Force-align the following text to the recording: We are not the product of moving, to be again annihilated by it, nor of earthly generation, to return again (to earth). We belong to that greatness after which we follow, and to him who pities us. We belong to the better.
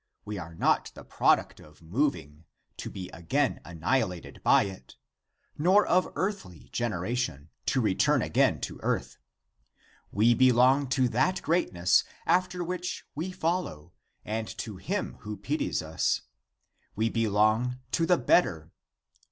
We 0.25 0.39
are 0.39 0.55
not 0.55 0.91
the 0.95 1.03
product 1.03 1.59
of 1.59 1.83
moving, 1.83 2.45
to 2.77 2.89
be 2.89 3.09
again 3.09 3.61
annihilated 3.63 4.41
by 4.41 4.63
it, 4.63 4.95
nor 5.59 5.85
of 5.85 6.11
earthly 6.15 6.69
generation, 6.71 7.51
to 7.67 7.81
return 7.81 8.23
again 8.23 8.61
(to 8.61 8.79
earth). 8.81 9.19
We 10.11 10.33
belong 10.33 10.87
to 10.87 11.07
that 11.09 11.43
greatness 11.43 12.03
after 12.25 12.63
which 12.63 13.05
we 13.13 13.29
follow, 13.31 13.93
and 14.25 14.47
to 14.57 14.77
him 14.77 15.17
who 15.19 15.37
pities 15.37 15.83
us. 15.83 16.21
We 16.95 17.07
belong 17.09 17.79
to 17.91 18.07
the 18.07 18.17
better. 18.17 18.71